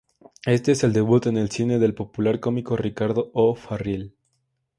[0.47, 4.15] Este es el debut en el cine del popular cómico Ricardo O'Farrill.